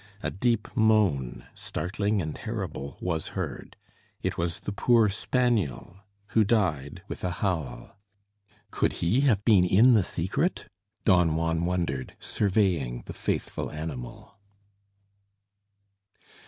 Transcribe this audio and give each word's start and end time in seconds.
A 0.23 0.31
deep 0.31 0.67
moan, 0.75 1.45
startling 1.53 2.23
and 2.23 2.35
terrible, 2.35 2.97
was 3.01 3.37
heard. 3.37 3.77
It 4.23 4.35
was 4.35 4.61
the 4.61 4.71
poor 4.71 5.09
spaniel, 5.09 5.97
who 6.29 6.43
died 6.43 7.03
with 7.07 7.23
a 7.23 7.29
howl. 7.29 7.99
"Could 8.71 8.93
he 8.93 9.21
have 9.27 9.45
been 9.45 9.63
in 9.63 9.93
the 9.93 10.03
secret?" 10.03 10.67
Don 11.05 11.35
Juan 11.35 11.65
wondered, 11.65 12.15
surveying 12.19 13.03
the 13.05 13.13
faithful 13.13 13.69
animal. 13.69 14.39